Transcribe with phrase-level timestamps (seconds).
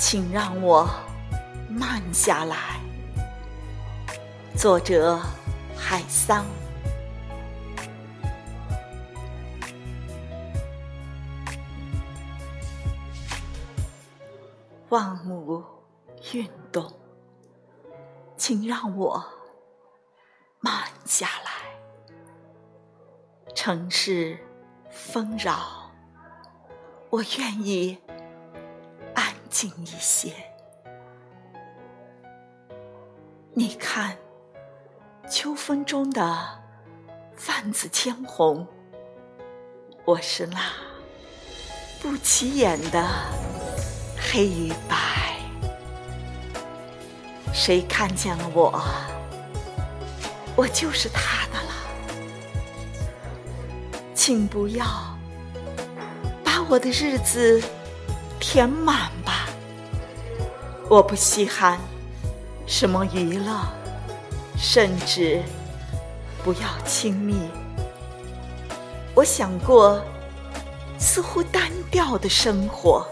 [0.00, 0.88] 请让我
[1.68, 2.80] 慢下来。
[4.56, 5.20] 作者：
[5.76, 6.46] 海桑。
[14.88, 15.62] 万物
[16.32, 16.90] 运动，
[18.38, 19.22] 请让我
[20.60, 21.50] 慢下来。
[23.54, 24.38] 城市
[24.90, 25.92] 纷扰，
[27.10, 27.98] 我愿意
[29.50, 30.32] 近一些。
[33.52, 34.16] 你看，
[35.28, 36.62] 秋风中的
[37.36, 38.66] 泛紫千红，
[40.04, 40.60] 我是那
[42.00, 43.06] 不起眼的。
[44.32, 45.34] 黑与白，
[47.52, 48.80] 谁看见了我，
[50.54, 51.72] 我就是他的了。
[54.14, 54.86] 请不要
[56.44, 57.60] 把我的日子
[58.38, 59.39] 填满吧，
[60.90, 61.78] 我不稀罕
[62.66, 63.60] 什么娱乐，
[64.58, 65.40] 甚至
[66.42, 67.48] 不要亲密。
[69.14, 70.02] 我想过
[70.98, 73.06] 似乎单调的生活。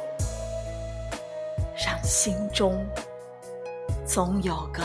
[1.77, 2.85] 让心中
[4.05, 4.83] 总有个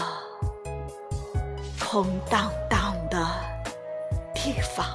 [1.80, 3.28] 空荡荡的
[4.36, 4.86] 地方，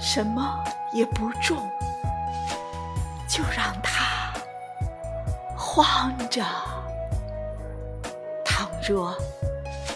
[0.00, 0.64] 什么
[0.94, 1.70] 也不种，
[3.28, 3.93] 就让它
[5.74, 6.40] 慌着。
[8.44, 9.12] 倘若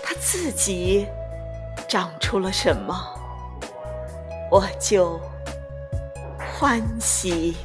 [0.03, 1.07] 他自己
[1.87, 2.93] 长出了什么，
[4.51, 5.21] 我就
[6.37, 7.57] 欢喜。